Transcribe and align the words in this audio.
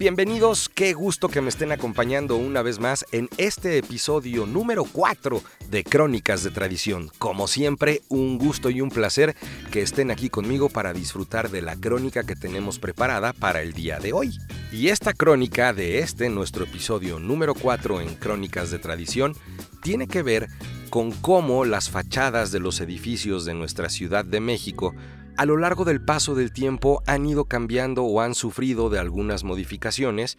Bienvenidos, 0.00 0.70
qué 0.70 0.94
gusto 0.94 1.28
que 1.28 1.42
me 1.42 1.50
estén 1.50 1.72
acompañando 1.72 2.36
una 2.36 2.62
vez 2.62 2.78
más 2.78 3.04
en 3.12 3.28
este 3.36 3.76
episodio 3.76 4.46
número 4.46 4.86
4 4.90 5.42
de 5.68 5.84
Crónicas 5.84 6.42
de 6.42 6.50
Tradición. 6.50 7.10
Como 7.18 7.46
siempre, 7.46 8.00
un 8.08 8.38
gusto 8.38 8.70
y 8.70 8.80
un 8.80 8.88
placer 8.88 9.36
que 9.70 9.82
estén 9.82 10.10
aquí 10.10 10.30
conmigo 10.30 10.70
para 10.70 10.94
disfrutar 10.94 11.50
de 11.50 11.60
la 11.60 11.76
crónica 11.76 12.24
que 12.24 12.34
tenemos 12.34 12.78
preparada 12.78 13.34
para 13.34 13.60
el 13.60 13.74
día 13.74 13.98
de 13.98 14.14
hoy. 14.14 14.38
Y 14.72 14.88
esta 14.88 15.12
crónica 15.12 15.74
de 15.74 15.98
este, 15.98 16.30
nuestro 16.30 16.64
episodio 16.64 17.20
número 17.20 17.52
4 17.52 18.00
en 18.00 18.14
Crónicas 18.14 18.70
de 18.70 18.78
Tradición, 18.78 19.36
tiene 19.82 20.08
que 20.08 20.22
ver 20.22 20.48
con 20.88 21.12
cómo 21.12 21.66
las 21.66 21.90
fachadas 21.90 22.52
de 22.52 22.60
los 22.60 22.80
edificios 22.80 23.44
de 23.44 23.52
nuestra 23.52 23.90
Ciudad 23.90 24.24
de 24.24 24.40
México 24.40 24.94
a 25.36 25.46
lo 25.46 25.56
largo 25.56 25.84
del 25.84 26.02
paso 26.02 26.34
del 26.34 26.52
tiempo 26.52 27.02
han 27.06 27.26
ido 27.26 27.44
cambiando 27.46 28.04
o 28.04 28.20
han 28.20 28.34
sufrido 28.34 28.90
de 28.90 28.98
algunas 28.98 29.44
modificaciones 29.44 30.38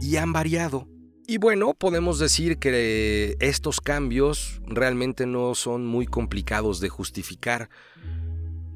y 0.00 0.16
han 0.16 0.32
variado. 0.32 0.88
Y 1.26 1.38
bueno, 1.38 1.74
podemos 1.74 2.18
decir 2.18 2.58
que 2.58 3.36
estos 3.38 3.80
cambios 3.80 4.60
realmente 4.66 5.26
no 5.26 5.54
son 5.54 5.86
muy 5.86 6.06
complicados 6.06 6.80
de 6.80 6.88
justificar. 6.88 7.70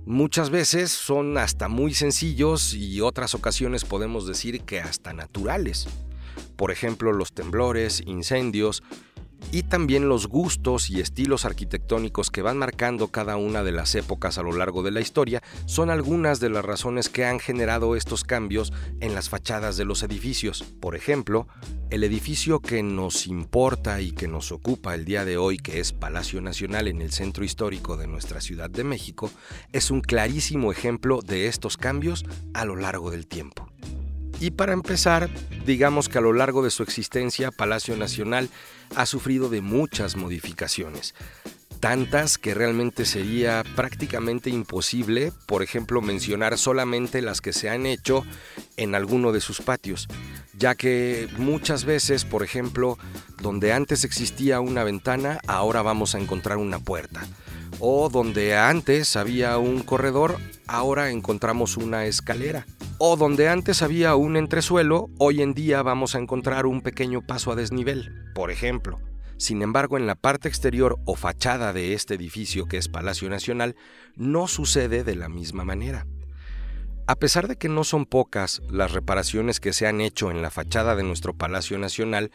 Muchas 0.07 0.51
veces 0.51 0.93
son 0.93 1.37
hasta 1.39 1.69
muy 1.69 1.95
sencillos 1.95 2.75
y 2.75 3.01
otras 3.01 3.35
ocasiones 3.35 3.85
podemos 3.85 4.27
decir 4.27 4.61
que 4.61 4.79
hasta 4.79 5.13
naturales. 5.13 5.89
Por 6.57 6.71
ejemplo, 6.71 7.13
los 7.13 7.33
temblores, 7.33 8.03
incendios 8.07 8.83
y 9.53 9.65
también 9.65 10.09
los 10.09 10.27
gustos 10.27 10.91
y 10.91 11.01
estilos 11.01 11.45
arquitectónicos 11.45 12.31
que 12.31 12.43
van 12.43 12.59
marcando 12.59 13.09
cada 13.09 13.37
una 13.37 13.63
de 13.63 13.73
las 13.73 13.95
épocas 13.95 14.39
a 14.39 14.43
lo 14.43 14.53
largo 14.53 14.83
de 14.83 14.91
la 14.91 15.01
historia 15.01 15.43
son 15.67 15.91
algunas 15.91 16.41
de 16.41 16.51
las 16.51 16.65
razones 16.65 17.09
que 17.09 17.25
han 17.25 17.39
generado 17.39 17.97
estos 17.97 18.25
cambios 18.25 18.73
en 19.01 19.15
las 19.15 19.29
fachadas 19.29 19.77
de 19.77 19.85
los 19.85 20.03
edificios. 20.03 20.63
Por 20.81 20.97
ejemplo, 20.97 21.47
el 21.91 22.05
edificio 22.05 22.61
que 22.61 22.83
nos 22.83 23.27
importa 23.27 24.01
y 24.01 24.13
que 24.13 24.29
nos 24.29 24.53
ocupa 24.53 24.95
el 24.95 25.05
día 25.05 25.25
de 25.25 25.37
hoy, 25.37 25.59
que 25.59 25.81
es 25.81 25.93
Palacio 25.93 26.41
Nacional 26.41 26.89
en 26.89 27.01
el 27.01 27.13
centro 27.13 27.45
histórico 27.45 27.97
de 27.97 28.07
nuestra 28.07 28.41
Ciudad 28.41 28.71
de 28.71 28.85
México, 28.85 29.31
es 29.73 29.91
un 29.91 30.01
clarísimo 30.01 30.73
ejemplo 30.73 31.21
de 31.23 31.47
estos 31.47 31.77
cambios 31.77 32.25
a 32.53 32.65
lo 32.65 32.77
largo 32.77 33.11
del 33.11 33.27
tiempo. 33.27 33.69
Y 34.41 34.51
para 34.51 34.73
empezar, 34.73 35.31
digamos 35.65 36.09
que 36.09 36.19
a 36.19 36.21
lo 36.21 36.33
largo 36.33 36.63
de 36.63 36.71
su 36.71 36.83
existencia, 36.83 37.51
Palacio 37.51 37.97
Nacional 37.97 38.49
ha 38.95 39.07
sufrido 39.07 39.49
de 39.49 39.61
muchas 39.61 40.17
modificaciones. 40.17 41.15
Tantas 41.81 42.39
que 42.39 42.55
realmente 42.55 43.05
sería 43.05 43.63
prácticamente 43.77 44.51
imposible, 44.51 45.33
por 45.47 45.63
ejemplo, 45.63 46.01
mencionar 46.01 46.57
solamente 46.57 47.21
las 47.21 47.41
que 47.41 47.53
se 47.53 47.69
han 47.69 47.85
hecho 47.85 48.25
en 48.77 48.95
alguno 48.95 49.33
de 49.33 49.41
sus 49.41 49.61
patios, 49.61 50.09
ya 50.57 50.75
que 50.75 51.29
muchas 51.37 51.85
veces, 51.85 52.25
por 52.25 52.43
ejemplo, 52.43 52.99
donde 53.41 53.73
antes 53.73 54.05
existía 54.05 54.61
una 54.61 54.83
ventana, 54.83 55.41
ahora 55.47 55.83
vamos 55.83 56.15
a 56.15 56.21
encontrar 56.21 56.57
una 56.57 56.79
puerta. 56.79 57.27
O 57.81 58.09
donde 58.09 58.57
antes 58.57 59.17
había 59.17 59.59
un 59.59 59.83
corredor, 59.83 60.39
ahora 60.67 61.11
encontramos 61.11 61.77
una 61.77 62.07
escalera. 62.07 62.67
O 63.07 63.19
donde 63.19 63.51
antes 63.51 63.83
había 63.83 64.17
un 64.17 64.35
entresuelo, 64.35 65.11
hoy 65.19 65.43
en 65.43 65.53
día 65.53 65.83
vamos 65.83 66.15
a 66.15 66.19
encontrar 66.19 66.65
un 66.65 66.81
pequeño 66.81 67.21
paso 67.21 67.53
a 67.53 67.55
desnivel, 67.55 68.11
por 68.35 68.51
ejemplo. 68.51 68.99
Sin 69.37 69.61
embargo, 69.61 69.99
en 69.99 70.07
la 70.07 70.15
parte 70.15 70.49
exterior 70.49 70.99
o 71.05 71.15
fachada 71.15 71.75
de 71.75 71.93
este 71.93 72.15
edificio 72.15 72.65
que 72.65 72.79
es 72.79 72.89
Palacio 72.89 73.29
Nacional, 73.29 73.77
no 74.17 74.49
sucede 74.49 75.05
de 75.05 75.17
la 75.17 75.29
misma 75.29 75.67
manera. 75.67 76.07
A 77.07 77.17
pesar 77.17 77.47
de 77.47 77.57
que 77.57 77.69
no 77.69 77.85
son 77.85 78.07
pocas 78.07 78.63
las 78.71 78.93
reparaciones 78.93 79.61
que 79.61 79.75
se 79.75 79.87
han 79.87 80.01
hecho 80.01 80.31
en 80.31 80.41
la 80.41 80.51
fachada 80.51 80.97
de 80.97 81.03
nuestro 81.03 81.35
Palacio 81.35 81.77
Nacional, 81.77 82.31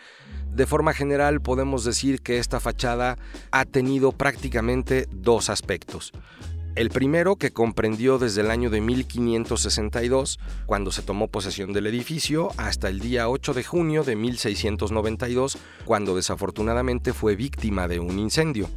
de 0.54 0.68
forma 0.68 0.94
general 0.94 1.42
podemos 1.42 1.84
decir 1.84 2.22
que 2.22 2.38
esta 2.38 2.60
fachada 2.60 3.18
ha 3.50 3.66
tenido 3.66 4.12
prácticamente 4.12 5.08
dos 5.10 5.50
aspectos. 5.50 6.14
El 6.76 6.90
primero 6.92 7.36
que 7.36 7.52
comprendió 7.52 8.20
desde 8.20 8.42
el 8.42 8.52
año 8.52 8.70
de 8.70 8.80
1562, 8.80 10.40
cuando 10.66 10.92
se 10.92 11.02
tomó 11.02 11.28
posesión 11.28 11.74
del 11.74 11.88
edificio, 11.88 12.50
hasta 12.58 12.88
el 12.88 13.00
día 13.00 13.28
8 13.28 13.54
de 13.54 13.64
junio 13.64 14.04
de 14.04 14.16
1692, 14.16 15.58
cuando 15.84 16.16
desafortunadamente 16.16 17.12
fue 17.12 17.36
víctima 17.36 17.88
de 17.88 18.00
un 18.00 18.20
incendio. 18.20 18.70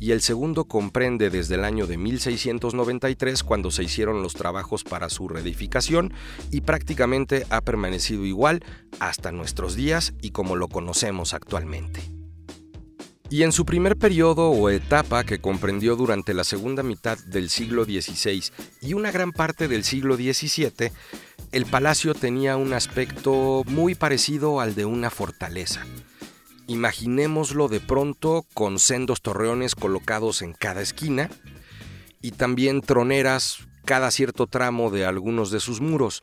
Y 0.00 0.10
el 0.10 0.22
segundo 0.22 0.64
comprende 0.64 1.30
desde 1.30 1.54
el 1.54 1.64
año 1.64 1.86
de 1.86 1.98
1693, 1.98 3.44
cuando 3.44 3.70
se 3.70 3.84
hicieron 3.84 4.22
los 4.22 4.34
trabajos 4.34 4.82
para 4.82 5.08
su 5.08 5.28
reedificación, 5.28 6.12
y 6.50 6.62
prácticamente 6.62 7.46
ha 7.50 7.60
permanecido 7.60 8.24
igual 8.24 8.64
hasta 8.98 9.30
nuestros 9.30 9.76
días 9.76 10.14
y 10.20 10.30
como 10.30 10.56
lo 10.56 10.68
conocemos 10.68 11.34
actualmente. 11.34 12.15
Y 13.28 13.42
en 13.42 13.50
su 13.50 13.66
primer 13.66 13.96
periodo 13.96 14.50
o 14.50 14.70
etapa 14.70 15.24
que 15.24 15.40
comprendió 15.40 15.96
durante 15.96 16.32
la 16.32 16.44
segunda 16.44 16.84
mitad 16.84 17.18
del 17.18 17.50
siglo 17.50 17.84
XVI 17.84 18.44
y 18.80 18.94
una 18.94 19.10
gran 19.10 19.32
parte 19.32 19.66
del 19.66 19.82
siglo 19.82 20.14
XVII, 20.14 20.92
el 21.50 21.66
palacio 21.66 22.14
tenía 22.14 22.56
un 22.56 22.72
aspecto 22.72 23.64
muy 23.66 23.96
parecido 23.96 24.60
al 24.60 24.76
de 24.76 24.84
una 24.84 25.10
fortaleza. 25.10 25.84
Imaginémoslo 26.68 27.68
de 27.68 27.80
pronto 27.80 28.46
con 28.54 28.78
sendos 28.78 29.20
torreones 29.22 29.74
colocados 29.74 30.42
en 30.42 30.52
cada 30.52 30.80
esquina 30.80 31.28
y 32.22 32.30
también 32.32 32.80
troneras 32.80 33.58
cada 33.84 34.10
cierto 34.10 34.46
tramo 34.46 34.90
de 34.90 35.04
algunos 35.04 35.50
de 35.50 35.60
sus 35.60 35.80
muros, 35.80 36.22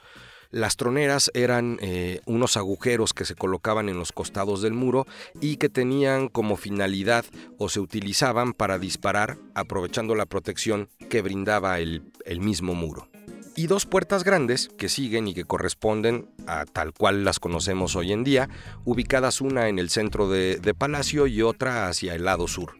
las 0.54 0.78
troneras 0.78 1.32
eran 1.34 1.80
eh, 1.82 2.22
unos 2.28 2.58
agujeros 2.58 3.14
que 3.14 3.26
se 3.26 3.34
colocaban 3.34 3.90
en 3.90 3.98
los 3.98 4.12
costados 4.12 4.62
del 4.62 4.74
muro 4.74 5.08
y 5.42 5.58
que 5.58 5.68
tenían 5.68 6.28
como 6.28 6.58
finalidad 6.58 7.26
o 7.58 7.70
se 7.70 7.80
utilizaban 7.80 8.54
para 8.54 8.78
disparar 8.78 9.40
aprovechando 9.56 10.14
la 10.14 10.28
protección 10.28 10.90
que 11.10 11.24
brindaba 11.24 11.80
el, 11.80 12.04
mismo 12.40 12.76
muro 12.76 13.10
y 13.56 13.66
dos 13.66 13.88
puertas 13.88 14.24
grandes 14.24 14.70
que 14.78 14.90
siguen 14.90 15.28
y 15.28 15.34
que 15.34 15.44
corresponden 15.44 16.30
a 16.46 16.66
tal 16.66 16.94
cual 16.94 17.26
las 17.26 17.40
conocemos 17.40 17.96
hoy 17.96 18.12
en 18.12 18.24
día, 18.24 18.50
ubicadas 18.86 19.42
una 19.42 19.70
en 19.70 19.80
el 19.80 19.90
centro 19.90 20.30
de 20.30 20.76
Palacio 20.78 21.28
y 21.28 21.42
otra 21.42 21.88
hacia 21.88 22.16
el 22.16 22.26
lado 22.26 22.48
sur. 22.48 22.74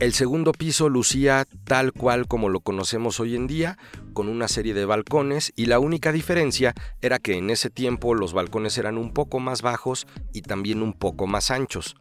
El 0.00 0.12
segundo 0.12 0.50
piso 0.50 0.88
lucía 0.88 1.46
tal 1.64 1.92
cual 1.92 2.26
como 2.26 2.48
lo 2.48 2.60
conocemos 2.60 3.20
hoy 3.20 3.36
en 3.36 3.46
día, 3.46 3.78
con 4.14 4.28
una 4.28 4.48
serie 4.48 4.72
de 4.72 4.86
balcones 4.86 5.52
y 5.56 5.66
la 5.66 5.78
única 5.78 6.12
diferencia 6.12 6.72
era 7.02 7.18
que 7.18 7.36
en 7.36 7.50
ese 7.50 7.68
tiempo 7.68 8.14
los 8.14 8.32
balcones 8.32 8.78
eran 8.78 8.96
un 8.96 9.12
poco 9.12 9.40
más 9.40 9.60
bajos 9.60 10.06
y 10.32 10.40
también 10.42 10.82
un 10.82 10.94
poco 10.94 11.26
más 11.26 11.50
anchos. 11.50 11.96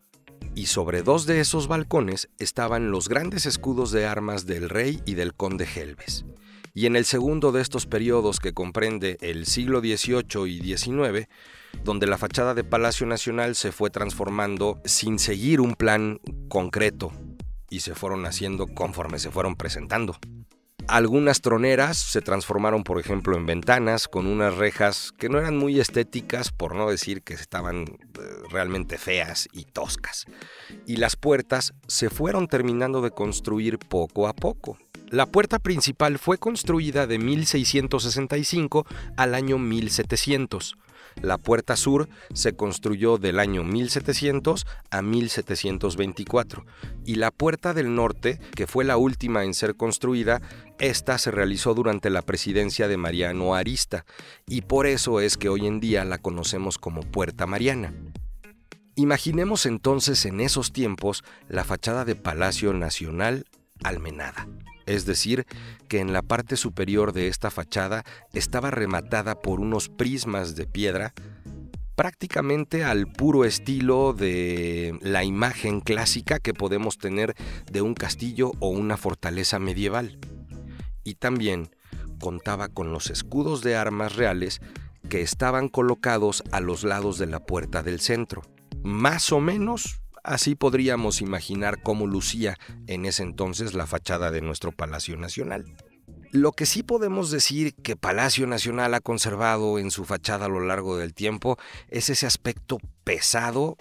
Y 0.55 0.67
sobre 0.67 1.01
dos 1.01 1.25
de 1.25 1.41
esos 1.41 1.67
balcones 1.67 2.29
estaban 2.37 2.91
los 2.91 3.09
grandes 3.09 3.45
escudos 3.45 3.91
de 3.91 4.05
armas 4.05 4.45
del 4.45 4.69
rey 4.69 5.01
y 5.05 5.15
del 5.15 5.33
conde 5.33 5.67
Helves. 5.75 6.25
Y 6.75 6.85
en 6.85 6.95
el 6.95 7.05
segundo 7.05 7.51
de 7.51 7.61
estos 7.61 7.85
periodos 7.85 8.39
que 8.39 8.53
comprende 8.53 9.17
el 9.21 9.45
siglo 9.45 9.79
XVIII 9.79 10.47
y 10.47 10.75
XIX, 10.75 11.27
donde 11.83 12.07
la 12.07 12.17
fachada 12.17 12.53
de 12.53 12.63
Palacio 12.63 13.05
Nacional 13.05 13.55
se 13.55 13.71
fue 13.71 13.89
transformando 13.89 14.81
sin 14.85 15.19
seguir 15.19 15.61
un 15.61 15.75
plan 15.75 16.19
concreto 16.49 17.11
y 17.69 17.79
se 17.79 17.95
fueron 17.95 18.25
haciendo 18.25 18.67
conforme 18.67 19.19
se 19.19 19.31
fueron 19.31 19.55
presentando. 19.55 20.17
Algunas 20.87 21.41
troneras 21.41 21.97
se 21.97 22.21
transformaron, 22.21 22.83
por 22.83 22.99
ejemplo, 22.99 23.37
en 23.37 23.45
ventanas 23.45 24.07
con 24.07 24.27
unas 24.27 24.55
rejas 24.55 25.11
que 25.17 25.29
no 25.29 25.39
eran 25.39 25.57
muy 25.57 25.79
estéticas, 25.79 26.51
por 26.51 26.75
no 26.75 26.89
decir 26.89 27.21
que 27.23 27.33
estaban 27.33 27.83
eh, 27.83 27.97
realmente 28.51 28.97
feas 28.97 29.47
y 29.53 29.63
toscas. 29.63 30.25
Y 30.85 30.97
las 30.97 31.15
puertas 31.15 31.73
se 31.87 32.09
fueron 32.09 32.47
terminando 32.47 33.01
de 33.01 33.11
construir 33.11 33.79
poco 33.79 34.27
a 34.27 34.33
poco. 34.33 34.77
La 35.07 35.25
puerta 35.25 35.59
principal 35.59 36.19
fue 36.19 36.37
construida 36.37 37.07
de 37.07 37.17
1665 37.17 38.85
al 39.15 39.35
año 39.35 39.57
1700 39.57 40.75
la 41.21 41.37
puerta 41.37 41.75
sur 41.75 42.09
se 42.33 42.53
construyó 42.55 43.17
del 43.17 43.39
año 43.39 43.63
1700 43.63 44.65
a 44.89 45.01
1724 45.01 46.65
y 47.05 47.15
la 47.15 47.31
puerta 47.31 47.73
del 47.73 47.95
norte, 47.95 48.39
que 48.55 48.67
fue 48.67 48.83
la 48.83 48.97
última 48.97 49.43
en 49.43 49.53
ser 49.53 49.75
construida, 49.75 50.41
esta 50.79 51.17
se 51.17 51.31
realizó 51.31 51.73
durante 51.73 52.09
la 52.09 52.21
presidencia 52.21 52.87
de 52.87 52.97
Mariano 52.97 53.55
Arista 53.55 54.05
y 54.47 54.61
por 54.61 54.87
eso 54.87 55.19
es 55.19 55.37
que 55.37 55.49
hoy 55.49 55.67
en 55.67 55.79
día 55.79 56.05
la 56.05 56.17
conocemos 56.17 56.77
como 56.77 57.01
Puerta 57.01 57.45
Mariana. 57.45 57.93
Imaginemos 58.95 59.65
entonces 59.65 60.25
en 60.25 60.39
esos 60.39 60.71
tiempos 60.71 61.23
la 61.47 61.63
fachada 61.63 62.05
de 62.05 62.15
Palacio 62.15 62.73
Nacional 62.73 63.45
Almenada. 63.83 64.47
Es 64.85 65.05
decir, 65.05 65.45
que 65.87 65.99
en 65.99 66.13
la 66.13 66.21
parte 66.21 66.57
superior 66.57 67.13
de 67.13 67.27
esta 67.27 67.51
fachada 67.51 68.03
estaba 68.33 68.71
rematada 68.71 69.41
por 69.41 69.59
unos 69.59 69.89
prismas 69.89 70.55
de 70.55 70.67
piedra 70.67 71.13
prácticamente 71.95 72.83
al 72.83 73.07
puro 73.07 73.45
estilo 73.45 74.13
de 74.13 74.97
la 75.01 75.23
imagen 75.23 75.79
clásica 75.79 76.39
que 76.39 76.53
podemos 76.53 76.97
tener 76.97 77.35
de 77.71 77.81
un 77.81 77.93
castillo 77.93 78.51
o 78.59 78.69
una 78.69 78.97
fortaleza 78.97 79.59
medieval. 79.59 80.17
Y 81.03 81.15
también 81.15 81.69
contaba 82.19 82.67
con 82.69 82.91
los 82.91 83.09
escudos 83.09 83.61
de 83.61 83.75
armas 83.75 84.15
reales 84.15 84.61
que 85.09 85.21
estaban 85.21 85.69
colocados 85.69 86.43
a 86.51 86.61
los 86.61 86.83
lados 86.83 87.17
de 87.17 87.27
la 87.27 87.45
puerta 87.45 87.83
del 87.83 87.99
centro. 87.99 88.41
Más 88.81 89.31
o 89.31 89.39
menos 89.39 90.02
así 90.23 90.55
podríamos 90.55 91.21
imaginar 91.21 91.81
cómo 91.81 92.07
lucía 92.07 92.57
en 92.87 93.05
ese 93.05 93.23
entonces 93.23 93.73
la 93.73 93.87
fachada 93.87 94.31
de 94.31 94.41
nuestro 94.41 94.71
Palacio 94.71 95.17
Nacional. 95.17 95.65
Lo 96.31 96.51
que 96.51 96.65
sí 96.65 96.81
podemos 96.81 97.29
decir 97.29 97.75
que 97.75 97.95
Palacio 97.95 98.47
Nacional 98.47 98.93
ha 98.95 99.01
conservado 99.01 99.77
en 99.77 99.91
su 99.91 100.03
fachada 100.03 100.45
a 100.45 100.49
lo 100.49 100.61
largo 100.61 100.97
del 100.97 101.13
tiempo 101.13 101.57
es 101.89 102.09
ese 102.09 102.25
aspecto 102.25 102.79
pesado 103.03 103.77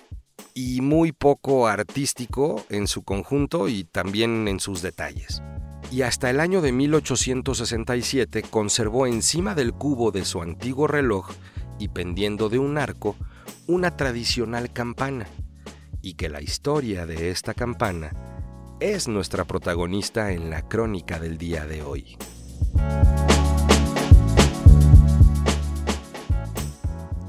y 0.54 0.82
muy 0.82 1.12
poco 1.12 1.66
artístico 1.66 2.64
en 2.68 2.88
su 2.88 3.02
conjunto 3.04 3.68
y 3.68 3.84
también 3.84 4.48
en 4.48 4.60
sus 4.60 4.82
detalles. 4.82 5.42
Y 5.90 6.02
hasta 6.02 6.30
el 6.30 6.40
año 6.40 6.60
de 6.60 6.72
1867 6.72 8.42
conservó 8.42 9.06
encima 9.06 9.54
del 9.54 9.72
cubo 9.72 10.10
de 10.10 10.24
su 10.24 10.42
antiguo 10.42 10.86
reloj 10.86 11.30
y 11.78 11.88
pendiendo 11.88 12.48
de 12.48 12.58
un 12.58 12.78
arco 12.78 13.16
una 13.66 13.96
tradicional 13.96 14.72
campana, 14.72 15.26
y 16.02 16.14
que 16.14 16.28
la 16.28 16.42
historia 16.42 17.06
de 17.06 17.30
esta 17.30 17.54
campana 17.54 18.10
es 18.80 19.06
nuestra 19.06 19.44
protagonista 19.44 20.32
en 20.32 20.50
la 20.50 20.68
crónica 20.68 21.20
del 21.20 21.38
día 21.38 21.64
de 21.64 21.82
hoy. 21.82 22.16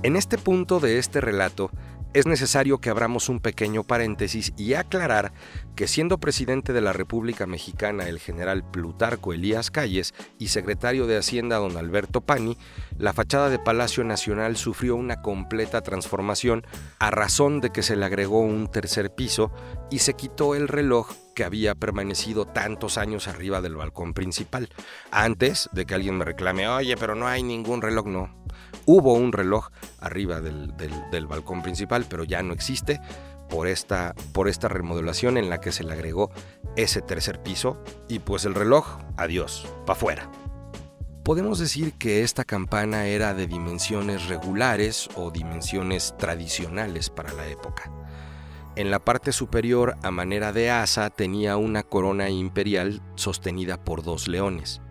En 0.01 0.17
este 0.17 0.37
punto 0.37 0.79
de 0.79 0.97
este 0.97 1.21
relato, 1.21 1.69
es 2.13 2.25
necesario 2.27 2.79
que 2.79 2.89
abramos 2.89 3.29
un 3.29 3.39
pequeño 3.39 3.83
paréntesis 3.83 4.53
y 4.57 4.75
aclarar 4.75 5.33
que 5.75 5.87
siendo 5.87 6.19
presidente 6.19 6.71
de 6.71 6.81
la 6.81 6.93
República 6.93 7.45
Mexicana 7.47 8.07
el 8.07 8.19
general 8.19 8.63
Plutarco 8.69 9.33
Elías 9.33 9.71
Calles 9.71 10.13
y 10.37 10.49
secretario 10.49 11.07
de 11.07 11.17
Hacienda 11.17 11.57
don 11.57 11.75
Alberto 11.77 12.21
Pani, 12.21 12.57
la 12.97 13.13
fachada 13.13 13.49
de 13.49 13.59
Palacio 13.59 14.03
Nacional 14.03 14.57
sufrió 14.57 14.95
una 14.95 15.21
completa 15.21 15.81
transformación 15.81 16.65
a 16.99 17.09
razón 17.09 17.61
de 17.61 17.71
que 17.71 17.83
se 17.83 17.95
le 17.95 18.05
agregó 18.05 18.41
un 18.41 18.69
tercer 18.69 19.13
piso 19.13 19.51
y 19.89 19.99
se 19.99 20.13
quitó 20.13 20.55
el 20.55 20.67
reloj 20.67 21.11
que 21.35 21.43
había 21.43 21.73
permanecido 21.73 22.45
tantos 22.45 22.99
años 22.99 23.27
arriba 23.27 23.61
del 23.61 23.75
balcón 23.75 24.13
principal. 24.13 24.69
Antes 25.09 25.67
de 25.73 25.85
que 25.85 25.95
alguien 25.95 26.17
me 26.17 26.25
reclame, 26.25 26.67
oye, 26.67 26.95
pero 26.95 27.15
no 27.15 27.27
hay 27.27 27.41
ningún 27.41 27.81
reloj, 27.81 28.05
no 28.05 28.42
Hubo 28.85 29.13
un 29.13 29.31
reloj 29.31 29.69
arriba 29.99 30.41
del, 30.41 31.27
balcón 31.27 31.61
principal, 31.61 32.05
pero 32.09 32.23
ya 32.23 32.43
no 32.43 32.53
existe 32.53 32.99
por 33.49 33.67
esta, 33.67 34.13
por 34.33 34.47
esta 34.47 34.67
remodelación 34.67 35.37
en 35.37 35.49
la 35.49 35.61
que 35.61 35.71
se 35.71 35.83
le 35.83 35.93
agregó 35.93 36.31
ese 36.75 37.01
tercer 37.01 37.41
piso 37.41 37.81
y 38.09 38.19
pues 38.19 38.45
el 38.45 38.55
reloj, 38.55 38.97
adiós, 39.17 39.67
para 39.85 39.97
afuera. 39.97 40.31
Podemos 41.23 41.57
decir 41.57 41.93
que 41.93 42.23
esta 42.23 42.43
campana 42.43 43.05
era 43.05 43.33
de 43.33 43.47
dimensiones 43.47 44.27
regulares 44.27 45.09
o 45.15 45.31
dimensiones 45.31 46.15
tradicionales 46.17 47.09
para 47.09 47.31
la 47.31 47.47
época. 47.47 47.89
En 48.75 48.91
la 48.91 48.99
parte 48.99 49.31
superior, 49.31 49.95
a 50.01 50.11
manera 50.11 50.51
de 50.51 50.69
asa, 50.71 51.09
tenía 51.11 51.55
una 51.55 51.83
corona 51.83 52.29
imperial 52.29 53.01
sostenida 53.15 53.81
por 53.81 54.03
dos 54.03 54.27
leones. 54.27 54.81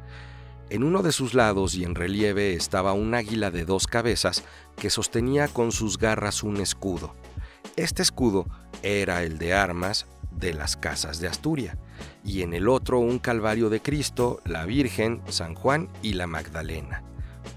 En 0.73 0.85
uno 0.85 1.03
de 1.03 1.13
sus 1.13 1.35
lados 1.35 1.75
y 1.75 1.85
en 1.85 1.95
relieve 1.95 2.55
estaba 2.55 2.95
un 2.95 3.13
águila 3.13 3.51
de 3.51 3.67
dos 3.67 3.87
cabezas 3.87 4.43
que 4.75 4.89
sostenía 4.89 5.49
con 5.49 5.71
sus 5.71 5.99
garras 5.99 6.43
un 6.43 6.57
escudo. 6.57 7.15
Este 7.77 8.01
escudo 8.01 8.47
era 8.83 9.23
el 9.23 9.37
de 9.37 9.53
armas 9.53 10.07
de 10.31 10.55
las 10.55 10.79
casas 10.79 11.21
de 11.21 11.29
Asturia, 11.29 11.77
y 12.25 12.41
en 12.41 12.55
el 12.55 12.71
otro 12.71 13.01
un 13.01 13.19
Calvario 13.19 13.69
de 13.69 13.83
Cristo, 13.83 14.41
la 14.47 14.65
Virgen, 14.65 15.21
San 15.29 15.55
Juan 15.55 15.91
y 16.01 16.15
la 16.15 16.27
Magdalena. 16.27 17.03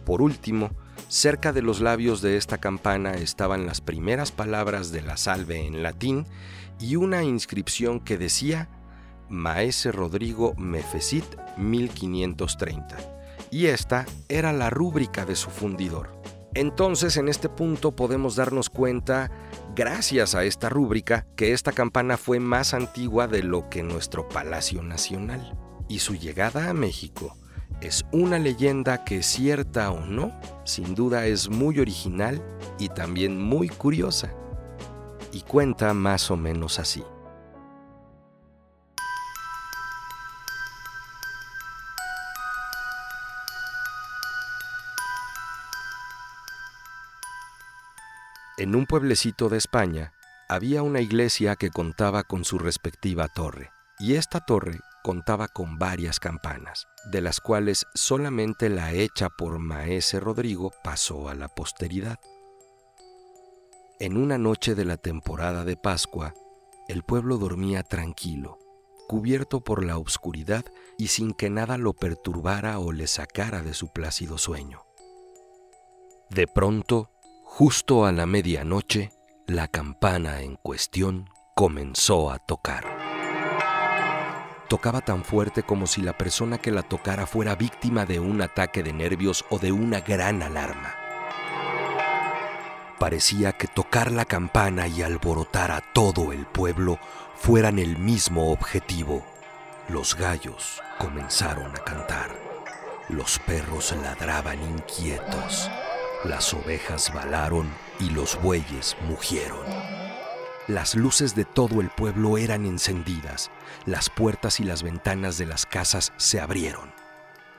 Por 0.03 0.21
último, 0.21 0.71
cerca 1.07 1.53
de 1.53 1.61
los 1.61 1.79
labios 1.79 2.21
de 2.21 2.35
esta 2.35 2.57
campana 2.57 3.13
estaban 3.13 3.65
las 3.65 3.79
primeras 3.79 4.33
palabras 4.33 4.91
de 4.91 5.03
la 5.03 5.15
salve 5.15 5.65
en 5.65 5.83
latín 5.83 6.25
y 6.81 6.97
una 6.97 7.23
inscripción 7.23 8.01
que 8.01 8.17
decía 8.17 8.67
Maese 9.29 9.91
Rodrigo 9.91 10.53
Mefesit 10.57 11.25
1530, 11.57 12.97
y 13.51 13.67
esta 13.67 14.05
era 14.29 14.53
la 14.53 14.69
rúbrica 14.69 15.25
de 15.25 15.35
su 15.35 15.49
fundidor. 15.49 16.15
Entonces, 16.53 17.17
en 17.17 17.27
este 17.27 17.49
punto 17.49 17.95
podemos 17.95 18.37
darnos 18.37 18.69
cuenta, 18.69 19.29
gracias 19.75 20.35
a 20.35 20.45
esta 20.45 20.69
rúbrica, 20.69 21.27
que 21.35 21.51
esta 21.51 21.73
campana 21.73 22.15
fue 22.15 22.39
más 22.39 22.73
antigua 22.73 23.27
de 23.27 23.43
lo 23.43 23.69
que 23.69 23.83
nuestro 23.83 24.29
Palacio 24.29 24.81
Nacional, 24.81 25.57
y 25.89 25.99
su 25.99 26.15
llegada 26.15 26.69
a 26.69 26.73
México 26.73 27.37
es 27.81 28.05
una 28.13 28.39
leyenda 28.39 29.03
que 29.03 29.21
cierta 29.21 29.91
o 29.91 30.05
no, 30.05 30.31
sin 30.63 30.95
duda 30.95 31.25
es 31.25 31.49
muy 31.49 31.79
original 31.79 32.41
y 32.79 32.87
también 32.87 33.39
muy 33.41 33.67
curiosa, 33.67 34.33
y 35.33 35.41
cuenta 35.41 35.93
más 35.93 36.31
o 36.31 36.37
menos 36.37 36.79
así. 36.79 37.03
En 48.57 48.73
un 48.73 48.85
pueblecito 48.85 49.49
de 49.49 49.57
España 49.57 50.13
había 50.47 50.81
una 50.81 51.01
iglesia 51.01 51.57
que 51.57 51.71
contaba 51.71 52.23
con 52.23 52.45
su 52.45 52.57
respectiva 52.57 53.27
torre, 53.27 53.71
y 53.99 54.15
esta 54.15 54.39
torre 54.39 54.79
contaba 55.03 55.49
con 55.49 55.77
varias 55.77 56.21
campanas, 56.21 56.87
de 57.11 57.19
las 57.19 57.41
cuales 57.41 57.85
solamente 57.95 58.69
la 58.69 58.93
hecha 58.93 59.27
por 59.29 59.59
Maese 59.59 60.21
Rodrigo 60.21 60.71
pasó 60.85 61.27
a 61.27 61.35
la 61.35 61.49
posteridad. 61.49 62.17
En 63.99 64.15
una 64.15 64.37
noche 64.37 64.73
de 64.73 64.85
la 64.85 64.95
temporada 64.95 65.65
de 65.65 65.75
Pascua, 65.75 66.33
el 66.87 67.03
pueblo 67.03 67.37
dormía 67.37 67.83
tranquilo, 67.83 68.57
cubierto 69.09 69.65
por 69.65 69.83
la 69.83 69.97
oscuridad 69.97 70.63
y 70.97 71.07
sin 71.07 71.33
que 71.33 71.49
nada 71.49 71.77
lo 71.77 71.91
perturbara 71.91 72.79
o 72.79 72.93
le 72.93 73.07
sacara 73.07 73.63
de 73.63 73.73
su 73.73 73.91
plácido 73.91 74.37
sueño. 74.37 74.85
De 76.29 76.47
pronto, 76.47 77.11
Justo 77.47 78.05
a 78.05 78.11
la 78.11 78.25
medianoche, 78.25 79.11
la 79.47 79.69
campana 79.69 80.41
en 80.41 80.57
cuestión 80.57 81.29
comenzó 81.53 82.29
a 82.29 82.39
tocar. 82.39 82.83
Tocaba 84.67 84.99
tan 84.99 85.23
fuerte 85.23 85.63
como 85.63 85.87
si 85.87 86.01
la 86.01 86.17
persona 86.17 86.57
que 86.57 86.71
la 86.71 86.81
tocara 86.81 87.25
fuera 87.25 87.55
víctima 87.55 88.05
de 88.05 88.19
un 88.19 88.41
ataque 88.41 88.83
de 88.83 88.91
nervios 88.91 89.45
o 89.49 89.59
de 89.59 89.71
una 89.71 90.01
gran 90.01 90.43
alarma. 90.43 90.95
Parecía 92.99 93.53
que 93.53 93.67
tocar 93.67 94.11
la 94.11 94.25
campana 94.25 94.87
y 94.87 95.01
alborotar 95.01 95.71
a 95.71 95.79
todo 95.79 96.33
el 96.33 96.45
pueblo 96.45 96.99
fueran 97.35 97.79
el 97.79 97.97
mismo 97.97 98.51
objetivo. 98.51 99.23
Los 99.87 100.15
gallos 100.15 100.81
comenzaron 100.97 101.67
a 101.67 101.83
cantar. 101.85 102.35
Los 103.07 103.39
perros 103.39 103.95
ladraban 104.01 104.61
inquietos. 104.61 105.69
Las 106.27 106.55
ovejas 106.55 107.13
balaron 107.13 107.69
y 107.99 108.09
los 108.09 108.41
bueyes 108.41 108.97
mugieron. 109.07 109.59
Las 110.67 110.95
luces 110.95 111.35
de 111.35 111.45
todo 111.45 111.81
el 111.81 111.91
pueblo 111.91 112.39
eran 112.39 112.65
encendidas, 112.65 113.51
las 113.85 114.09
puertas 114.09 114.59
y 114.59 114.63
las 114.63 114.81
ventanas 114.81 115.37
de 115.37 115.45
las 115.45 115.67
casas 115.67 116.13
se 116.17 116.41
abrieron. 116.41 116.91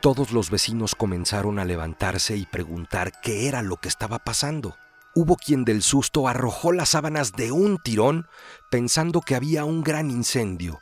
Todos 0.01 0.33
los 0.33 0.51
vecinos 0.51 0.97
comenzaron 0.97 1.61
a 1.61 1.65
levantarse 1.65 2.37
y 2.37 2.45
preguntar 2.45 3.13
qué 3.23 3.47
era 3.47 3.63
lo 3.63 3.77
que 3.77 3.87
estaba 3.87 4.19
pasando. 4.19 4.77
Hubo 5.15 5.37
quien 5.37 5.65
del 5.65 5.81
susto 5.81 6.27
arrojó 6.27 6.73
las 6.73 6.89
sábanas 6.89 7.33
de 7.35 7.53
un 7.53 7.79
tirón 7.79 8.27
pensando 8.69 9.21
que 9.21 9.37
había 9.37 9.65
un 9.65 9.85
gran 9.85 10.11
incendio. 10.11 10.81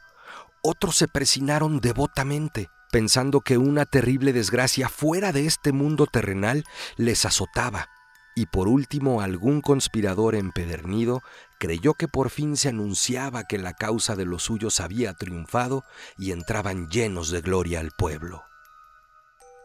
Otros 0.62 0.96
se 0.96 1.06
presinaron 1.06 1.80
devotamente 1.80 2.70
pensando 2.94 3.40
que 3.40 3.58
una 3.58 3.86
terrible 3.86 4.32
desgracia 4.32 4.88
fuera 4.88 5.32
de 5.32 5.46
este 5.46 5.72
mundo 5.72 6.06
terrenal 6.06 6.62
les 6.96 7.24
azotaba. 7.24 7.88
Y 8.36 8.46
por 8.46 8.68
último, 8.68 9.20
algún 9.20 9.62
conspirador 9.62 10.36
empedernido 10.36 11.20
creyó 11.58 11.94
que 11.94 12.06
por 12.06 12.30
fin 12.30 12.56
se 12.56 12.68
anunciaba 12.68 13.48
que 13.48 13.58
la 13.58 13.72
causa 13.72 14.14
de 14.14 14.26
los 14.26 14.44
suyos 14.44 14.78
había 14.78 15.12
triunfado 15.14 15.82
y 16.18 16.30
entraban 16.30 16.88
llenos 16.88 17.32
de 17.32 17.40
gloria 17.40 17.80
al 17.80 17.90
pueblo. 17.90 18.44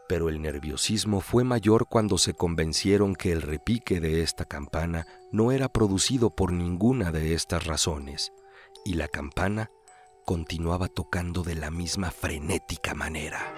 pero 0.08 0.28
el 0.30 0.42
nerviosismo 0.42 1.22
fue 1.22 1.44
mayor 1.44 1.86
cuando 1.88 2.18
se 2.18 2.34
convencieron 2.34 3.14
que 3.14 3.32
el 3.32 3.44
repique 3.44 4.00
de 4.00 4.24
esta 4.24 4.44
campana 4.46 5.06
no 5.32 5.52
era 5.52 5.70
producido 5.70 6.36
por 6.36 6.52
ninguna 6.52 7.12
de 7.12 7.36
estas 7.36 7.68
razones, 7.68 8.32
y 8.86 8.96
la 8.96 9.08
campana 9.08 9.70
continuaba 10.30 10.90
tocando 10.90 11.42
de 11.42 11.56
la 11.56 11.72
misma 11.72 12.12
frenética 12.12 12.94
manera. 12.94 13.52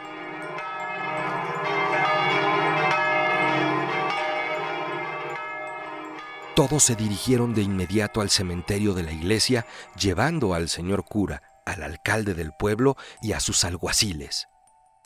Todos 6.56 6.82
se 6.84 6.96
dirigieron 6.96 7.54
de 7.54 7.62
inmediato 7.62 8.22
al 8.22 8.30
cementerio 8.30 8.94
de 8.94 9.04
la 9.04 9.12
iglesia, 9.12 9.66
llevando 10.00 10.54
al 10.54 10.70
señor 10.70 11.04
cura, 11.04 11.42
al 11.66 11.84
alcalde 11.84 12.36
del 12.36 12.54
pueblo 12.54 12.96
y 13.22 13.34
a 13.34 13.42
sus 13.42 13.66
alguaciles. 13.66 14.48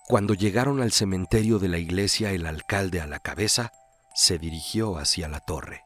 Cuando 0.08 0.36
llegaron 0.36 0.84
al 0.84 0.92
cementerio 0.92 1.58
de 1.58 1.70
la 1.70 1.80
iglesia, 1.80 2.30
el 2.30 2.46
alcalde 2.46 3.02
a 3.02 3.08
la 3.08 3.18
cabeza 3.18 3.72
se 4.14 4.38
dirigió 4.38 5.00
hacia 5.00 5.28
la 5.28 5.40
torre. 5.40 5.82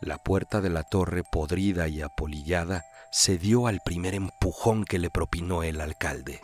La 0.00 0.16
puerta 0.16 0.62
de 0.62 0.70
la 0.70 0.82
torre, 0.82 1.24
podrida 1.30 1.88
y 1.88 2.00
apolillada, 2.00 2.86
se 3.16 3.38
dio 3.38 3.68
al 3.68 3.78
primer 3.84 4.14
empujón 4.14 4.84
que 4.84 4.98
le 4.98 5.08
propinó 5.08 5.62
el 5.62 5.80
alcalde. 5.80 6.40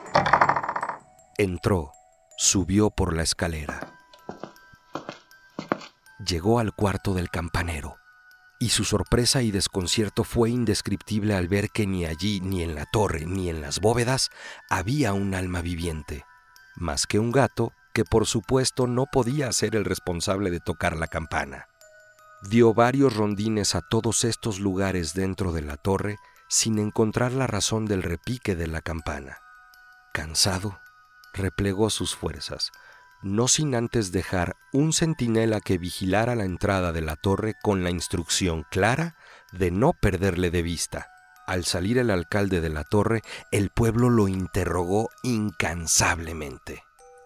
Entró, 1.36 1.90
subió 2.38 2.90
por 2.90 3.12
la 3.12 3.24
escalera. 3.24 3.92
Llegó 6.24 6.60
al 6.60 6.72
cuarto 6.72 7.12
del 7.12 7.28
campanero, 7.28 7.96
y 8.60 8.68
su 8.68 8.84
sorpresa 8.84 9.42
y 9.42 9.50
desconcierto 9.50 10.22
fue 10.22 10.50
indescriptible 10.50 11.34
al 11.34 11.48
ver 11.48 11.70
que 11.70 11.88
ni 11.88 12.06
allí, 12.06 12.40
ni 12.40 12.62
en 12.62 12.76
la 12.76 12.86
torre, 12.86 13.26
ni 13.26 13.48
en 13.48 13.62
las 13.62 13.80
bóvedas 13.80 14.30
había 14.68 15.12
un 15.12 15.34
alma 15.34 15.62
viviente 15.62 16.24
más 16.76 17.06
que 17.06 17.18
un 17.18 17.32
gato 17.32 17.72
que 17.92 18.04
por 18.04 18.26
supuesto 18.26 18.86
no 18.86 19.06
podía 19.06 19.52
ser 19.52 19.76
el 19.76 19.84
responsable 19.84 20.50
de 20.50 20.60
tocar 20.60 20.96
la 20.96 21.08
campana. 21.08 21.66
Dio 22.48 22.72
varios 22.72 23.14
rondines 23.14 23.74
a 23.74 23.82
todos 23.82 24.24
estos 24.24 24.60
lugares 24.60 25.12
dentro 25.12 25.52
de 25.52 25.62
la 25.62 25.76
torre 25.76 26.16
sin 26.50 26.80
encontrar 26.80 27.30
la 27.30 27.47
razón 27.47 27.87
del 27.87 28.02
repique 28.02 28.57
de 28.57 28.66
la 28.66 28.80
campana. 28.80 29.38
Cansado, 30.12 30.80
replegó 31.33 31.90
sus 31.90 32.16
fuerzas, 32.16 32.73
no 33.23 33.47
sin 33.47 33.76
antes 33.76 34.11
dejar 34.11 34.57
un 34.73 34.92
centinela 34.92 35.61
que 35.61 35.78
vigilara 35.78 36.35
la 36.35 36.45
entrada 36.45 36.90
de 36.92 37.02
la 37.02 37.14
torre 37.14 37.54
con 37.62 37.85
la 37.85 37.90
instrucción 37.90 38.66
clara 38.69 39.14
de 39.52 39.71
no 39.71 39.92
perderle 39.92 40.50
de 40.50 40.62
vista. 40.62 41.07
Al 41.47 41.64
salir 41.64 41.99
el 41.99 42.11
alcalde 42.11 42.61
de 42.61 42.69
la 42.69 42.83
torre, 42.83 43.23
el 43.52 43.71
pueblo 43.71 44.11
lo 44.11 44.26
interrogó 44.26 45.09
incansablemente. 45.23 46.83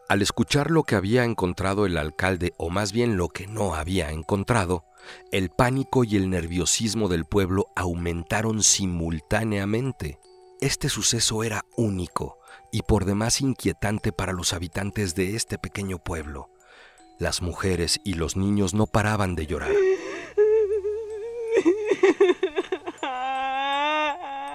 Al 0.06 0.20
escuchar 0.20 0.70
lo 0.70 0.82
que 0.82 0.96
había 0.96 1.24
encontrado 1.24 1.86
el 1.86 1.96
alcalde, 1.96 2.52
o 2.58 2.68
más 2.68 2.92
bien 2.92 3.16
lo 3.16 3.30
que 3.30 3.46
no 3.46 3.74
había 3.74 4.10
encontrado, 4.10 4.84
el 5.32 5.50
pánico 5.50 6.04
y 6.04 6.16
el 6.16 6.30
nerviosismo 6.30 7.08
del 7.08 7.24
pueblo 7.24 7.68
aumentaron 7.76 8.62
simultáneamente. 8.62 10.18
Este 10.60 10.88
suceso 10.88 11.44
era 11.44 11.64
único 11.76 12.38
y 12.72 12.82
por 12.82 13.04
demás 13.04 13.40
inquietante 13.40 14.12
para 14.12 14.32
los 14.32 14.52
habitantes 14.52 15.14
de 15.14 15.36
este 15.36 15.58
pequeño 15.58 15.98
pueblo. 15.98 16.50
Las 17.18 17.42
mujeres 17.42 18.00
y 18.04 18.14
los 18.14 18.36
niños 18.36 18.74
no 18.74 18.86
paraban 18.86 19.34
de 19.34 19.46
llorar. 19.46 19.72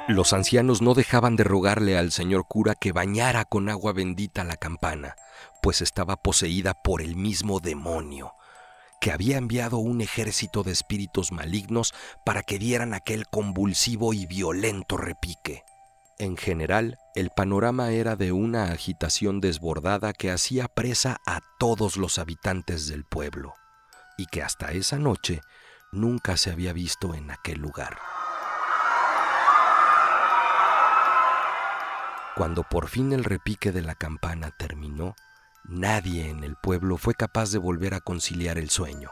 Los 0.10 0.34
ancianos 0.34 0.82
no 0.82 0.96
dejaban 0.96 1.36
de 1.36 1.44
rogarle 1.44 1.96
al 1.96 2.12
señor 2.12 2.48
cura 2.48 2.74
que 2.74 2.91
bañara 2.91 3.46
con 3.46 3.70
agua 3.70 3.94
bendita 3.94 4.44
la 4.44 4.58
campana, 4.58 5.15
pues 5.62 5.84
estaba 5.84 6.15
poseída 6.15 6.74
por 6.74 7.03
el 7.03 7.15
mismo 7.15 7.60
demonio, 7.60 8.34
que 9.00 9.12
había 9.12 9.38
enviado 9.38 9.77
un 9.77 10.01
ejército 10.01 10.63
de 10.63 10.72
espíritus 10.72 11.32
malignos 11.32 11.94
para 12.25 12.44
que 12.44 12.60
dieran 12.60 12.94
aquel 12.94 13.27
convulsivo 13.27 14.13
y 14.13 14.25
violento 14.25 14.98
repique. 14.98 15.63
En 16.18 16.36
general, 16.36 16.98
el 17.15 17.29
panorama 17.29 17.91
era 17.91 18.18
de 18.18 18.34
una 18.34 18.72
agitación 18.72 19.39
desbordada 19.39 20.12
que 20.12 20.32
hacía 20.32 20.68
presa 20.68 21.18
a 21.25 21.39
todos 21.60 21.96
los 21.96 22.20
habitantes 22.20 22.88
del 22.88 23.06
pueblo, 23.06 23.53
y 24.18 24.25
que 24.25 24.44
hasta 24.44 24.74
esa 24.74 25.00
noche 25.00 25.39
nunca 25.94 26.36
se 26.36 26.51
había 26.51 26.74
visto 26.74 27.15
en 27.15 27.32
aquel 27.32 27.60
lugar. 27.60 27.98
Cuando 32.36 32.63
por 32.63 32.89
fin 32.89 33.13
el 33.13 33.24
repique 33.24 33.72
de 33.72 33.82
la 33.82 33.96
campana 33.96 34.51
terminó, 34.51 35.15
nadie 35.70 36.30
en 36.30 36.44
el 36.44 36.56
pueblo 36.56 36.98
fue 36.98 37.14
capaz 37.14 37.52
de 37.52 37.58
volver 37.58 37.94
a 37.94 38.02
conciliar 38.02 38.58
el 38.58 38.70
sueño. 38.70 39.10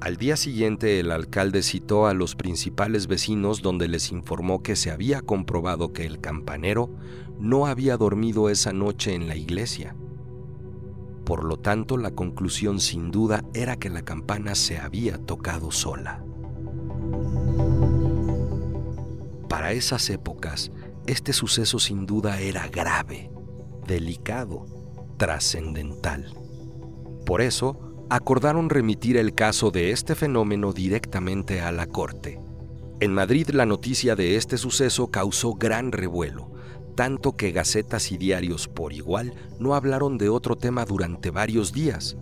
Al 0.00 0.16
día 0.16 0.36
siguiente 0.36 0.98
el 0.98 1.12
alcalde 1.12 1.62
citó 1.62 2.06
a 2.08 2.14
los 2.14 2.34
principales 2.34 3.06
vecinos 3.06 3.62
donde 3.62 3.86
les 3.86 4.10
informó 4.10 4.60
que 4.60 4.74
se 4.74 4.90
había 4.90 5.20
comprobado 5.20 5.92
que 5.92 6.06
el 6.06 6.20
campanero 6.20 6.90
no 7.38 7.66
había 7.66 7.96
dormido 7.96 8.48
esa 8.48 8.72
noche 8.72 9.14
en 9.14 9.28
la 9.28 9.36
iglesia. 9.36 9.94
Por 11.24 11.44
lo 11.44 11.56
tanto, 11.56 11.98
la 11.98 12.10
conclusión 12.10 12.80
sin 12.80 13.12
duda 13.12 13.44
era 13.54 13.76
que 13.76 13.90
la 13.90 14.02
campana 14.02 14.56
se 14.56 14.78
había 14.78 15.18
tocado 15.18 15.70
sola. 15.70 16.24
Para 19.62 19.74
esas 19.74 20.10
épocas, 20.10 20.72
este 21.06 21.32
suceso 21.32 21.78
sin 21.78 22.04
duda 22.04 22.40
era 22.40 22.66
grave, 22.66 23.30
delicado, 23.86 24.66
trascendental. 25.18 26.34
Por 27.24 27.40
eso, 27.40 27.94
acordaron 28.10 28.70
remitir 28.70 29.16
el 29.16 29.36
caso 29.36 29.70
de 29.70 29.92
este 29.92 30.16
fenómeno 30.16 30.72
directamente 30.72 31.60
a 31.60 31.70
la 31.70 31.86
Corte. 31.86 32.40
En 32.98 33.14
Madrid 33.14 33.50
la 33.50 33.64
noticia 33.64 34.16
de 34.16 34.34
este 34.34 34.58
suceso 34.58 35.12
causó 35.12 35.54
gran 35.54 35.92
revuelo, 35.92 36.50
tanto 36.96 37.36
que 37.36 37.52
gacetas 37.52 38.10
y 38.10 38.18
diarios 38.18 38.66
por 38.66 38.92
igual 38.92 39.32
no 39.60 39.76
hablaron 39.76 40.18
de 40.18 40.28
otro 40.28 40.56
tema 40.56 40.84
durante 40.86 41.30
varios 41.30 41.72
días. 41.72 42.16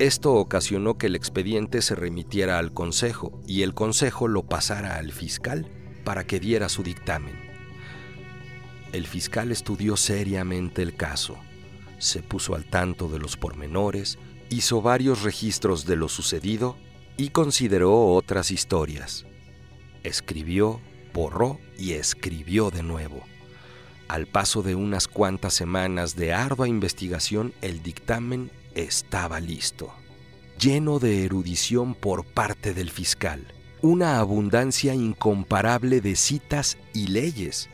Esto 0.00 0.34
ocasionó 0.34 0.98
que 0.98 1.06
el 1.06 1.14
expediente 1.14 1.82
se 1.82 1.94
remitiera 1.94 2.58
al 2.58 2.72
Consejo 2.72 3.40
y 3.46 3.62
el 3.62 3.74
Consejo 3.74 4.26
lo 4.26 4.42
pasara 4.42 4.96
al 4.96 5.12
fiscal 5.12 5.68
para 6.04 6.26
que 6.26 6.38
diera 6.38 6.68
su 6.68 6.82
dictamen. 6.82 7.34
El 8.92 9.06
fiscal 9.06 9.50
estudió 9.50 9.96
seriamente 9.96 10.82
el 10.82 10.94
caso, 10.94 11.36
se 11.98 12.22
puso 12.22 12.54
al 12.54 12.64
tanto 12.64 13.08
de 13.08 13.18
los 13.18 13.36
pormenores, 13.36 14.18
hizo 14.50 14.82
varios 14.82 15.22
registros 15.22 15.84
de 15.86 15.96
lo 15.96 16.08
sucedido 16.08 16.76
y 17.16 17.30
consideró 17.30 18.06
otras 18.12 18.50
historias. 18.50 19.26
Escribió, 20.04 20.80
borró 21.12 21.58
y 21.78 21.94
escribió 21.94 22.70
de 22.70 22.82
nuevo. 22.82 23.22
Al 24.06 24.26
paso 24.26 24.62
de 24.62 24.74
unas 24.74 25.08
cuantas 25.08 25.54
semanas 25.54 26.14
de 26.14 26.32
ardua 26.32 26.68
investigación, 26.68 27.54
el 27.62 27.82
dictamen 27.82 28.52
estaba 28.74 29.40
listo, 29.40 29.92
lleno 30.60 30.98
de 30.98 31.24
erudición 31.24 31.94
por 31.94 32.24
parte 32.24 32.74
del 32.74 32.90
fiscal 32.90 33.44
una 33.84 34.18
abundancia 34.18 34.94
incomparable 34.94 36.00
de 36.00 36.16
citas 36.16 36.78
y 36.94 37.08
leyes, 37.08 37.68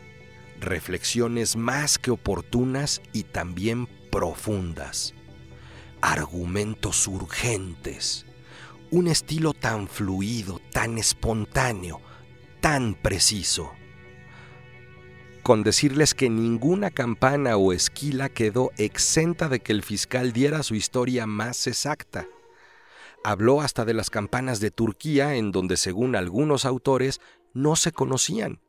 reflexiones 0.58 1.54
más 1.54 2.00
que 2.00 2.10
oportunas 2.10 3.00
y 3.12 3.22
también 3.22 3.86
profundas, 4.10 5.14
argumentos 6.00 7.06
urgentes, 7.06 8.26
un 8.90 9.06
estilo 9.06 9.54
tan 9.54 9.86
fluido, 9.86 10.60
tan 10.72 10.98
espontáneo, 10.98 12.00
tan 12.60 12.94
preciso. 12.94 13.70
Con 15.44 15.62
decirles 15.62 16.14
que 16.14 16.28
ninguna 16.28 16.90
campana 16.90 17.56
o 17.56 17.72
esquila 17.72 18.30
quedó 18.30 18.72
exenta 18.78 19.48
de 19.48 19.60
que 19.60 19.70
el 19.70 19.84
fiscal 19.84 20.32
diera 20.32 20.64
su 20.64 20.74
historia 20.74 21.28
más 21.28 21.68
exacta 21.68 22.26
Habló 23.22 23.60
hasta 23.60 23.84
de 23.84 23.92
las 23.92 24.08
campanas 24.08 24.60
de 24.60 24.70
Turquía, 24.70 25.34
en 25.34 25.52
donde 25.52 25.76
según 25.76 26.16
algunos 26.16 26.64
autores 26.64 27.20
no 27.52 27.76
se 27.76 27.92
conocían. 27.92 28.60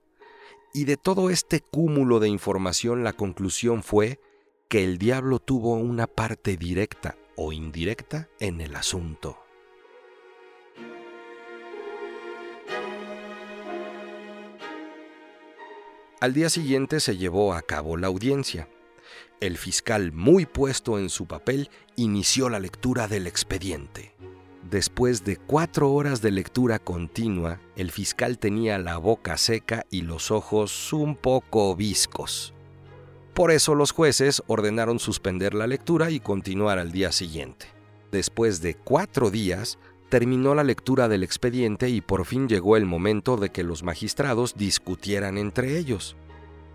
Y 0.74 0.84
de 0.84 0.98
todo 0.98 1.30
este 1.30 1.62
cúmulo 1.62 2.20
de 2.20 2.28
información 2.28 3.04
la 3.04 3.14
conclusión 3.14 3.82
fue 3.82 4.20
que 4.68 4.84
el 4.84 4.98
diablo 4.98 5.40
tuvo 5.40 5.76
una 5.76 6.06
parte 6.06 6.58
directa 6.58 7.18
o 7.38 7.54
indirecta 7.54 8.30
en 8.40 8.60
el 8.60 8.76
asunto. 8.76 9.38
Al 16.20 16.34
día 16.34 16.50
siguiente 16.50 17.00
se 17.00 17.18
llevó 17.18 17.54
a 17.54 17.62
cabo 17.62 17.98
la 17.98 18.08
audiencia. 18.08 18.70
El 19.40 19.58
fiscal, 19.58 20.12
muy 20.12 20.46
puesto 20.46 21.00
en 21.00 21.10
su 21.10 21.26
papel, 21.26 21.70
inició 21.96 22.48
la 22.48 22.60
lectura 22.60 23.08
del 23.08 23.28
expediente 23.28 24.14
Después 24.70 25.26
de 25.26 25.38
cuatro 25.38 25.92
horas 25.92 26.22
de 26.22 26.32
lectura 26.32 26.78
continua, 26.78 27.60
el 27.76 27.92
fiscal 27.92 28.38
tenía 28.38 28.78
la 28.78 28.98
boca 28.98 29.38
seca 29.38 29.86
y 29.90 30.04
los 30.04 30.30
ojos 30.30 30.94
un 30.94 31.16
poco 31.16 31.76
viscos. 31.76 32.54
Por 33.34 33.52
eso 33.52 33.76
los 33.76 33.92
jueces 33.92 34.44
ordenaron 34.48 35.00
suspender 35.00 35.54
la 35.54 35.66
lectura 35.66 36.12
y 36.12 36.20
continuar 36.20 36.78
al 36.78 36.92
día 36.92 37.12
siguiente. 37.12 37.68
Después 38.12 38.62
de 38.62 38.76
cuatro 38.76 39.32
días, 39.32 39.80
terminó 40.10 40.54
la 40.54 40.64
lectura 40.64 41.08
del 41.08 41.24
expediente 41.24 41.90
y 41.90 42.02
por 42.02 42.26
fin 42.26 42.48
llegó 42.48 42.78
el 42.78 42.86
momento 42.86 43.38
de 43.38 43.50
que 43.50 43.64
los 43.64 43.82
magistrados 43.82 44.56
discutieran 44.58 45.38
entre 45.38 45.78
ellos, 45.78 46.18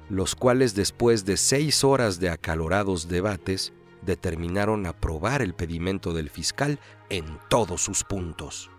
los 0.09 0.35
cuales 0.35 0.75
después 0.75 1.25
de 1.25 1.37
seis 1.37 1.85
horas 1.85 2.19
de 2.19 2.31
acalorados 2.31 3.09
debates, 3.09 3.75
determinaron 4.07 4.87
aprobar 4.87 5.43
el 5.43 5.55
pedimento 5.55 6.15
del 6.15 6.31
fiscal 6.31 6.79
en 7.11 7.39
todos 7.49 7.83
sus 7.83 8.05
puntos, 8.05 8.71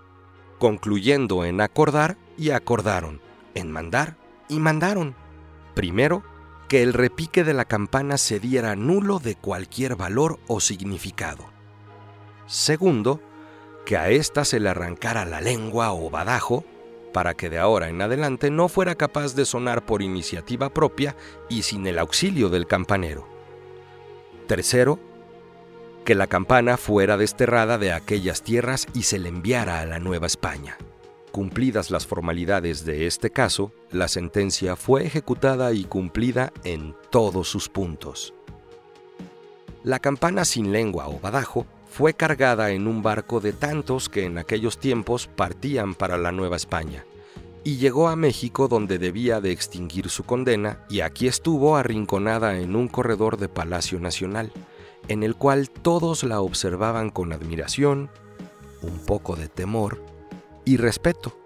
concluyendo 0.57 1.45
en 1.45 1.61
acordar 1.61 2.17
y 2.37 2.49
acordaron, 2.49 3.21
en 3.53 3.71
mandar 3.71 4.17
y 4.49 4.59
mandaron. 4.59 5.15
Primero, 5.75 6.23
que 6.67 6.81
el 6.81 6.93
repique 6.93 7.43
de 7.43 7.53
la 7.53 7.65
campana 7.65 8.17
se 8.17 8.39
diera 8.39 8.75
nulo 8.75 9.19
de 9.19 9.35
cualquier 9.35 9.95
valor 9.95 10.39
o 10.47 10.59
significado. 10.59 11.45
Segundo, 12.47 13.21
que 13.85 13.97
a 13.97 14.09
ésta 14.09 14.43
se 14.43 14.59
le 14.59 14.69
arrancara 14.69 15.25
la 15.25 15.39
lengua 15.39 15.93
o 15.93 16.09
badajo 16.09 16.65
para 17.13 17.33
que 17.33 17.49
de 17.49 17.57
ahora 17.57 17.89
en 17.89 18.01
adelante 18.01 18.51
no 18.51 18.67
fuera 18.67 18.95
capaz 18.95 19.33
de 19.33 19.45
sonar 19.45 19.85
por 19.85 20.01
iniciativa 20.01 20.69
propia 20.69 21.15
y 21.49 21.63
sin 21.63 21.87
el 21.87 21.99
auxilio 21.99 22.49
del 22.49 22.67
campanero. 22.67 23.27
Tercero, 24.45 24.99
que 26.07 26.15
la 26.15 26.27
campana 26.27 26.77
fuera 26.77 27.17
desterrada 27.17 27.77
de 27.77 27.91
aquellas 27.91 28.41
tierras 28.41 28.87
y 28.93 29.03
se 29.03 29.19
le 29.19 29.27
enviara 29.27 29.81
a 29.81 29.85
la 29.85 29.99
Nueva 29.99 30.25
España. 30.25 30.77
Cumplidas 31.33 31.91
las 31.91 32.07
formalidades 32.07 32.85
de 32.85 33.07
este 33.07 33.29
caso, 33.29 33.73
la 33.91 34.07
sentencia 34.07 34.77
fue 34.77 35.05
ejecutada 35.05 35.73
y 35.73 35.83
cumplida 35.83 36.53
en 36.63 36.95
todos 37.09 37.49
sus 37.49 37.67
puntos. 37.67 38.33
La 39.83 39.99
campana 39.99 40.45
sin 40.45 40.71
lengua 40.71 41.09
o 41.09 41.19
badajo 41.19 41.65
fue 41.89 42.13
cargada 42.13 42.71
en 42.71 42.87
un 42.87 43.03
barco 43.03 43.41
de 43.41 43.51
tantos 43.51 44.07
que 44.07 44.23
en 44.23 44.37
aquellos 44.37 44.77
tiempos 44.77 45.27
partían 45.27 45.93
para 45.93 46.17
la 46.17 46.31
Nueva 46.31 46.55
España, 46.55 47.03
y 47.65 47.79
llegó 47.79 48.07
a 48.07 48.15
México 48.15 48.69
donde 48.69 48.97
debía 48.97 49.41
de 49.41 49.51
extinguir 49.51 50.07
su 50.09 50.23
condena, 50.23 50.79
y 50.89 51.01
aquí 51.01 51.27
estuvo 51.27 51.75
arrinconada 51.75 52.61
en 52.61 52.77
un 52.77 52.87
corredor 52.87 53.35
de 53.35 53.49
Palacio 53.49 53.99
Nacional, 53.99 54.53
en 55.07 55.23
el 55.23 55.35
cual 55.35 55.69
todos 55.69 56.23
la 56.23 56.41
observaban 56.41 57.09
con 57.09 57.33
admiración, 57.33 58.09
un 58.81 58.99
poco 58.99 59.35
de 59.35 59.47
temor 59.47 60.03
y 60.65 60.77
respeto. 60.77 61.37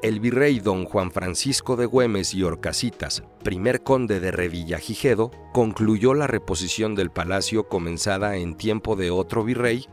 El 0.00 0.20
virrey 0.20 0.60
don 0.60 0.84
Juan 0.84 1.10
Francisco 1.10 1.76
de 1.76 1.86
Güemes 1.86 2.32
y 2.32 2.44
Orcasitas, 2.44 3.24
primer 3.42 3.82
conde 3.82 4.20
de 4.20 4.30
Revillagigedo, 4.30 5.32
concluyó 5.52 6.14
la 6.14 6.28
reposición 6.28 6.94
del 6.94 7.10
palacio 7.10 7.68
comenzada 7.68 8.36
en 8.36 8.56
tiempo 8.56 8.94
de 8.94 9.10
otro 9.10 9.42
virrey 9.42 9.86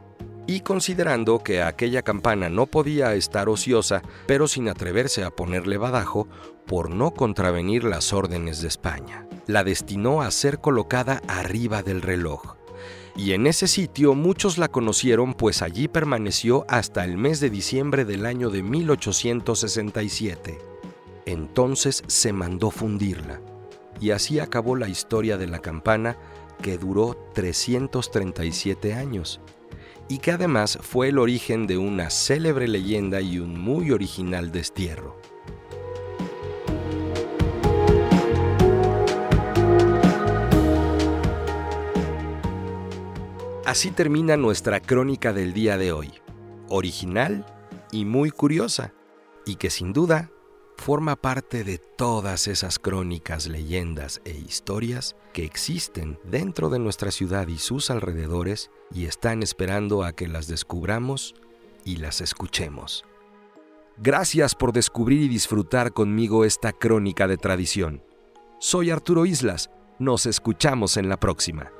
y 0.47 0.59
considerando 0.59 1.39
que 1.39 1.63
aquella 1.63 2.03
campana 2.03 2.49
no 2.49 2.67
podía 2.67 3.15
estar 3.15 3.49
ociosa, 3.49 4.03
pero 4.27 4.47
sin 4.47 4.69
atreverse 4.69 5.23
a 5.23 5.31
ponerle 5.31 5.77
badajo 5.77 6.27
por 6.67 6.91
no 6.91 7.11
contravenir 7.11 7.83
las 7.83 8.13
órdenes 8.13 8.61
de 8.61 8.67
España, 8.67 9.27
la 9.47 9.63
destinó 9.63 10.21
a 10.21 10.29
ser 10.29 10.59
colocada 10.59 11.23
arriba 11.27 11.81
del 11.81 12.03
reloj 12.03 12.55
y 13.15 13.31
en 13.31 13.47
ese 13.47 13.67
sitio 13.67 14.13
muchos 14.13 14.57
la 14.57 14.67
conocieron 14.67 15.33
pues 15.33 15.61
allí 15.61 15.87
permaneció 15.87 16.65
hasta 16.67 17.05
el 17.05 17.17
mes 17.17 17.39
de 17.39 17.49
diciembre 17.49 18.03
del 18.03 18.25
año 18.25 18.49
de 18.49 18.61
1867. 18.61 20.59
Entonces 21.25 22.03
se 22.07 22.33
mandó 22.33 22.71
fundirla, 22.71 23.39
y 24.01 24.11
así 24.11 24.39
acabó 24.39 24.75
la 24.75 24.89
historia 24.89 25.37
de 25.37 25.47
la 25.47 25.59
campana 25.59 26.17
que 26.61 26.77
duró 26.77 27.15
337 27.33 28.93
años, 28.93 29.39
y 30.07 30.19
que 30.19 30.31
además 30.31 30.77
fue 30.81 31.09
el 31.09 31.17
origen 31.17 31.67
de 31.67 31.77
una 31.77 32.09
célebre 32.09 32.67
leyenda 32.67 33.21
y 33.21 33.39
un 33.39 33.59
muy 33.59 33.91
original 33.91 34.51
destierro. 34.51 35.19
Así 43.65 43.89
termina 43.89 44.37
nuestra 44.37 44.79
crónica 44.79 45.33
del 45.33 45.53
día 45.53 45.79
de 45.79 45.91
hoy, 45.91 46.13
original 46.69 47.47
y 47.91 48.05
muy 48.05 48.29
curiosa, 48.29 48.93
y 49.43 49.55
que 49.55 49.71
sin 49.71 49.91
duda 49.91 50.29
forma 50.77 51.15
parte 51.15 51.63
de 51.63 51.79
todas 51.79 52.47
esas 52.47 52.77
crónicas, 52.77 53.47
leyendas 53.47 54.21
e 54.23 54.31
historias 54.37 55.15
que 55.33 55.45
existen 55.45 56.19
dentro 56.25 56.69
de 56.69 56.77
nuestra 56.77 57.09
ciudad 57.09 57.47
y 57.47 57.57
sus 57.57 57.89
alrededores 57.89 58.69
y 58.93 59.07
están 59.07 59.41
esperando 59.41 60.03
a 60.03 60.13
que 60.13 60.27
las 60.27 60.45
descubramos 60.45 61.33
y 61.83 61.95
las 61.95 62.21
escuchemos. 62.21 63.03
Gracias 63.97 64.53
por 64.53 64.73
descubrir 64.73 65.23
y 65.23 65.27
disfrutar 65.27 65.91
conmigo 65.91 66.45
esta 66.45 66.71
crónica 66.71 67.27
de 67.27 67.37
tradición. 67.37 68.03
Soy 68.59 68.91
Arturo 68.91 69.25
Islas, 69.25 69.71
nos 69.97 70.27
escuchamos 70.27 70.97
en 70.97 71.09
la 71.09 71.19
próxima. 71.19 71.71